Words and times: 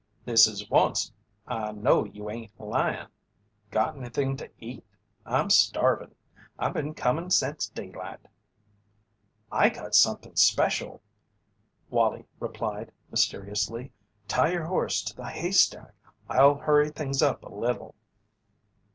"This 0.25 0.47
is 0.47 0.65
onct 0.71 1.11
I 1.45 1.71
know 1.73 2.05
you 2.05 2.27
ain't 2.31 2.59
lyin'. 2.59 3.07
Got 3.69 3.95
anything 3.95 4.35
to 4.37 4.49
eat? 4.57 4.83
I'm 5.27 5.51
starvin'. 5.51 6.15
I 6.57 6.69
been 6.69 6.95
comin' 6.95 7.29
sence 7.29 7.69
daylight." 7.69 8.25
"I 9.51 9.69
got 9.69 9.93
something 9.93 10.35
special," 10.35 11.03
Wallie 11.91 12.25
replied, 12.39 12.91
mysteriously. 13.11 13.91
"Tie 14.27 14.53
your 14.53 14.65
horse 14.65 15.03
to 15.03 15.15
the 15.15 15.29
haystack. 15.29 15.93
I'll 16.27 16.55
hurry 16.55 16.89
things 16.89 17.21
up 17.21 17.43
a 17.43 17.53
little." 17.53 17.93